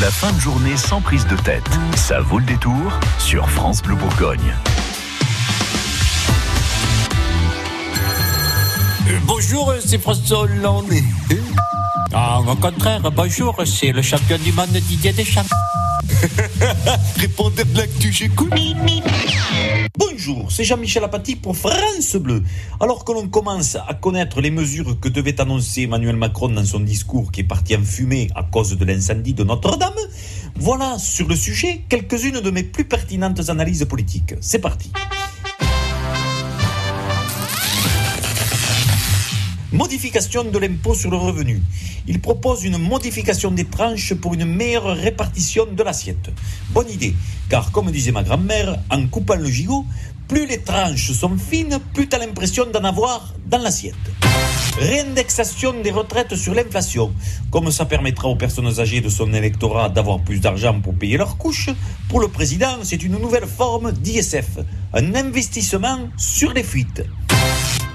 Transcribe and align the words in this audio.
La 0.00 0.10
fin 0.10 0.32
de 0.32 0.40
journée 0.40 0.76
sans 0.76 1.00
prise 1.00 1.26
de 1.26 1.36
tête. 1.36 1.64
Ça 1.96 2.20
vaut 2.20 2.38
le 2.38 2.44
détour 2.44 2.98
sur 3.18 3.48
France 3.48 3.80
Bleu 3.80 3.94
Bourgogne. 3.94 4.54
Euh, 9.08 9.18
bonjour, 9.24 9.72
c'est 9.84 9.98
François 9.98 10.40
Hollande. 10.40 10.92
Ah, 12.12 12.40
au 12.40 12.56
contraire, 12.56 13.02
bonjour, 13.12 13.56
c'est 13.64 13.92
le 13.92 14.02
champion 14.02 14.36
du 14.38 14.52
monde 14.52 14.70
Didier 14.70 15.12
Deschamps. 15.12 15.42
Répondez 17.16 17.64
de 17.64 17.78
l'actu, 17.78 18.12
j'écoute. 18.12 18.52
Bonjour, 20.26 20.50
c'est 20.50 20.64
Jean-Michel 20.64 21.04
Apathy 21.04 21.36
pour 21.36 21.54
France 21.54 22.16
Bleu. 22.16 22.42
Alors 22.80 23.04
que 23.04 23.12
l'on 23.12 23.28
commence 23.28 23.76
à 23.76 23.92
connaître 23.92 24.40
les 24.40 24.50
mesures 24.50 24.98
que 24.98 25.10
devait 25.10 25.38
annoncer 25.38 25.82
Emmanuel 25.82 26.16
Macron 26.16 26.48
dans 26.48 26.64
son 26.64 26.80
discours 26.80 27.30
qui 27.30 27.40
est 27.40 27.44
parti 27.44 27.76
en 27.76 27.82
fumée 27.82 28.30
à 28.34 28.42
cause 28.42 28.74
de 28.78 28.84
l'incendie 28.86 29.34
de 29.34 29.44
Notre-Dame, 29.44 29.92
voilà 30.56 30.98
sur 30.98 31.28
le 31.28 31.36
sujet 31.36 31.82
quelques-unes 31.90 32.40
de 32.40 32.50
mes 32.50 32.62
plus 32.62 32.86
pertinentes 32.86 33.50
analyses 33.50 33.84
politiques. 33.84 34.34
C'est 34.40 34.60
parti. 34.60 34.90
Modification 39.74 40.44
de 40.44 40.58
l'impôt 40.60 40.94
sur 40.94 41.10
le 41.10 41.16
revenu. 41.16 41.60
Il 42.06 42.20
propose 42.20 42.62
une 42.62 42.78
modification 42.78 43.50
des 43.50 43.64
tranches 43.64 44.14
pour 44.14 44.32
une 44.34 44.44
meilleure 44.44 44.96
répartition 44.96 45.66
de 45.66 45.82
l'assiette. 45.82 46.30
Bonne 46.70 46.88
idée, 46.88 47.12
car 47.50 47.72
comme 47.72 47.90
disait 47.90 48.12
ma 48.12 48.22
grand-mère, 48.22 48.78
en 48.88 49.04
coupant 49.08 49.34
le 49.34 49.50
gigot, 49.50 49.84
plus 50.28 50.46
les 50.46 50.60
tranches 50.60 51.10
sont 51.10 51.36
fines, 51.36 51.80
plus 51.92 52.08
tu 52.08 52.14
as 52.14 52.20
l'impression 52.20 52.66
d'en 52.72 52.84
avoir 52.84 53.34
dans 53.46 53.58
l'assiette. 53.58 53.96
Réindexation 54.78 55.74
des 55.82 55.90
retraites 55.90 56.36
sur 56.36 56.54
l'inflation. 56.54 57.12
Comme 57.50 57.72
ça 57.72 57.84
permettra 57.84 58.28
aux 58.28 58.36
personnes 58.36 58.78
âgées 58.78 59.00
de 59.00 59.08
son 59.08 59.34
électorat 59.34 59.88
d'avoir 59.88 60.20
plus 60.20 60.38
d'argent 60.38 60.80
pour 60.80 60.94
payer 60.94 61.16
leurs 61.16 61.36
couches, 61.36 61.70
pour 62.08 62.20
le 62.20 62.28
président, 62.28 62.78
c'est 62.84 63.02
une 63.02 63.18
nouvelle 63.18 63.46
forme 63.46 63.90
d'ISF, 63.90 64.60
un 64.92 65.16
investissement 65.16 65.98
sur 66.16 66.52
les 66.52 66.62
fuites 66.62 67.02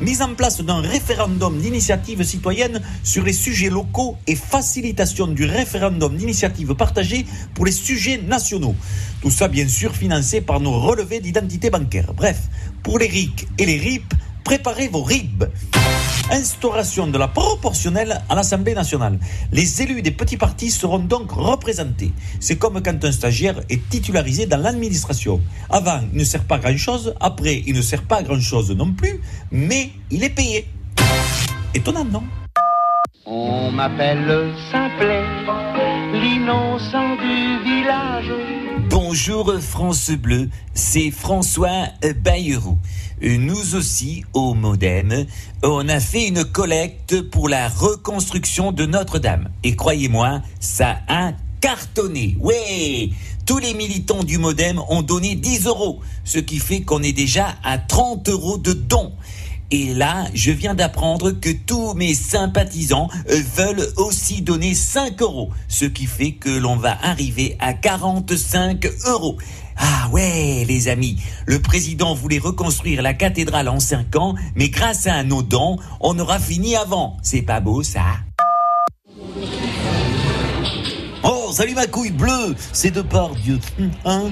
mise 0.00 0.22
en 0.22 0.34
place 0.34 0.60
d'un 0.60 0.80
référendum 0.80 1.58
d'initiative 1.58 2.22
citoyenne 2.22 2.80
sur 3.02 3.24
les 3.24 3.32
sujets 3.32 3.70
locaux 3.70 4.16
et 4.26 4.34
facilitation 4.34 5.26
du 5.26 5.44
référendum 5.44 6.16
d'initiative 6.16 6.74
partagée 6.74 7.26
pour 7.54 7.64
les 7.64 7.72
sujets 7.72 8.18
nationaux. 8.18 8.74
Tout 9.22 9.30
ça 9.30 9.48
bien 9.48 9.68
sûr 9.68 9.94
financé 9.94 10.40
par 10.40 10.60
nos 10.60 10.78
relevés 10.78 11.20
d'identité 11.20 11.70
bancaire. 11.70 12.12
Bref, 12.14 12.42
pour 12.82 12.98
les 12.98 13.08
RIC 13.08 13.48
et 13.58 13.66
les 13.66 13.78
RIP, 13.78 14.14
préparez 14.44 14.88
vos 14.88 15.02
RIB. 15.02 15.44
Instauration 16.30 17.06
de 17.06 17.18
la 17.18 17.28
proportionnelle 17.28 18.20
à 18.28 18.34
l'Assemblée 18.34 18.74
nationale. 18.74 19.18
Les 19.52 19.82
élus 19.82 20.02
des 20.02 20.10
petits 20.10 20.36
partis 20.36 20.70
seront 20.70 20.98
donc 20.98 21.30
représentés. 21.30 22.12
C'est 22.40 22.56
comme 22.56 22.82
quand 22.82 23.04
un 23.04 23.12
stagiaire 23.12 23.60
est 23.70 23.88
titularisé 23.88 24.46
dans 24.46 24.56
l'administration. 24.56 25.40
Avant, 25.70 26.00
il 26.12 26.18
ne 26.18 26.24
sert 26.24 26.44
pas 26.44 26.58
grand-chose, 26.58 27.14
après, 27.20 27.62
il 27.66 27.76
ne 27.76 27.82
sert 27.82 28.02
pas 28.02 28.22
grand-chose 28.22 28.72
non 28.72 28.92
plus, 28.92 29.20
mais 29.52 29.90
il 30.10 30.24
est 30.24 30.30
payé. 30.30 30.66
Étonnant, 31.74 32.04
non? 32.04 32.24
On 33.24 33.70
m'appelle 33.70 34.52
Simplet, 34.70 35.22
Bonjour 39.08 39.54
France 39.60 40.10
Bleu, 40.10 40.50
c'est 40.74 41.12
François 41.12 41.90
Bayrou. 42.24 42.76
Nous 43.22 43.76
aussi, 43.76 44.24
au 44.34 44.52
Modem, 44.52 45.26
on 45.62 45.88
a 45.88 46.00
fait 46.00 46.26
une 46.26 46.44
collecte 46.44 47.22
pour 47.22 47.48
la 47.48 47.68
reconstruction 47.68 48.72
de 48.72 48.84
Notre-Dame. 48.84 49.48
Et 49.62 49.76
croyez-moi, 49.76 50.42
ça 50.58 50.98
a 51.06 51.34
cartonné. 51.60 52.36
Ouais 52.40 53.10
tous 53.46 53.58
les 53.58 53.74
militants 53.74 54.24
du 54.24 54.38
Modem 54.38 54.80
ont 54.88 55.02
donné 55.02 55.36
10 55.36 55.66
euros, 55.66 56.00
ce 56.24 56.40
qui 56.40 56.58
fait 56.58 56.80
qu'on 56.80 57.00
est 57.04 57.12
déjà 57.12 57.54
à 57.62 57.78
30 57.78 58.28
euros 58.28 58.58
de 58.58 58.72
dons. 58.72 59.12
Et 59.70 59.94
là, 59.94 60.26
je 60.32 60.52
viens 60.52 60.74
d'apprendre 60.74 61.32
que 61.32 61.50
tous 61.50 61.94
mes 61.94 62.14
sympathisants 62.14 63.08
euh, 63.30 63.40
veulent 63.56 63.88
aussi 63.96 64.42
donner 64.42 64.74
5 64.74 65.20
euros, 65.22 65.50
ce 65.66 65.84
qui 65.84 66.06
fait 66.06 66.32
que 66.32 66.50
l'on 66.50 66.76
va 66.76 66.96
arriver 67.02 67.56
à 67.58 67.72
45 67.72 68.86
euros. 69.06 69.38
Ah 69.76 70.08
ouais, 70.12 70.64
les 70.66 70.88
amis, 70.88 71.20
le 71.46 71.60
président 71.60 72.14
voulait 72.14 72.38
reconstruire 72.38 73.02
la 73.02 73.12
cathédrale 73.12 73.68
en 73.68 73.80
5 73.80 74.14
ans, 74.16 74.34
mais 74.54 74.68
grâce 74.68 75.06
à 75.06 75.14
un 75.14 75.24
dons, 75.24 75.78
on 76.00 76.18
aura 76.18 76.38
fini 76.38 76.76
avant. 76.76 77.16
C'est 77.22 77.42
pas 77.42 77.60
beau 77.60 77.82
ça 77.82 78.04
Oh, 81.24 81.50
salut 81.50 81.74
ma 81.74 81.88
couille 81.88 82.12
bleue, 82.12 82.54
c'est 82.72 82.92
de 82.92 83.02
par 83.02 83.34
Dieu. 83.34 83.58
Hein? 84.04 84.30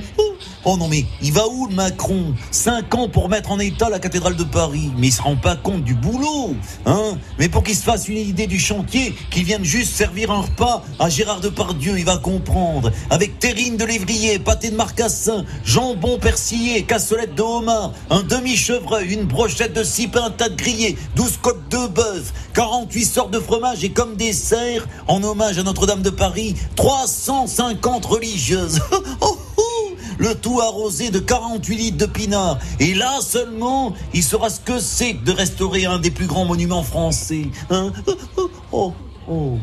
Non 0.67 0.89
mais, 0.89 1.05
il 1.23 1.33
va 1.33 1.47
où 1.47 1.67
le 1.67 1.75
Macron? 1.75 2.35
Cinq 2.51 2.95
ans 2.95 3.09
pour 3.09 3.29
mettre 3.29 3.53
en 3.53 3.59
état 3.59 3.91
la 3.91 3.99
cathédrale 3.99 4.37
de 4.37 4.45
Paris. 4.45 4.91
Mais 4.99 5.09
il 5.09 5.13
se 5.13 5.23
rend 5.23 5.37
pas 5.37 5.57
compte 5.57 5.85
du 5.85 5.95
boulot. 5.95 6.55
Hein? 6.87 7.19
Mais 7.39 7.49
pour 7.49 7.63
qu'il 7.63 7.77
se 7.77 7.83
fasse 7.83 8.09
une 8.09 8.17
idée 8.17 8.47
du 8.47 8.59
chantier, 8.59 9.15
qu'il 9.31 9.45
vienne 9.45 9.65
juste 9.65 9.95
servir 9.95 10.31
un 10.31 10.41
repas 10.41 10.83
à 10.99 11.09
Gérard 11.09 11.41
Depardieu, 11.41 11.99
il 11.99 12.05
va 12.05 12.17
comprendre. 12.17 12.91
Avec 13.11 13.39
terrine 13.39 13.77
de 13.77 13.85
lévrier, 13.85 14.39
pâté 14.39 14.71
de 14.71 14.77
marcassin, 14.77 15.45
jambon 15.65 16.19
persillé, 16.19 16.85
cassolette 16.85 17.35
de 17.35 17.43
homard, 17.43 17.93
un 18.11 18.23
demi-chevreuil, 18.23 19.13
une 19.13 19.25
brochette 19.25 19.75
de 19.75 19.85
six 19.85 20.09
pains, 20.09 20.25
un 20.25 20.31
tas 20.31 20.49
de 20.49 20.57
grillés, 20.57 20.97
12 21.17 21.39
côtes 21.43 21.69
de 21.71 21.87
bœuf, 21.89 22.33
48 22.55 23.05
sortes 23.05 23.31
de 23.31 23.41
fromage 23.41 23.85
et 23.85 23.91
comme 23.91 24.17
dessert, 24.17 24.87
en 25.09 25.23
hommage 25.23 25.59
à 25.59 25.63
Notre-Dame 25.63 26.03
de 26.03 26.11
Paris, 26.11 26.55
350 26.77 28.05
religieuses. 28.05 28.81
Oh, 30.15 30.23
le 30.23 30.35
tout 30.35 30.61
arrosé 30.61 31.11
de 31.11 31.19
48 31.19 31.77
litres 31.77 31.99
de 31.99 32.07
pinard. 32.07 32.59
Et 32.81 32.95
là 32.95 33.21
seulement, 33.21 33.95
il 34.13 34.23
saura 34.23 34.51
ce 34.51 34.61
que 34.61 34.79
c'est 34.79 35.15
de 35.15 35.33
restaurer 35.33 35.87
un 35.87 35.99
des 35.99 36.11
plus 36.11 36.27
grands 36.27 36.45
monuments 36.45 36.83
français. 36.83 37.49
Hein? 37.71 37.93
Oh, 38.73 38.93
oh. 39.29 39.59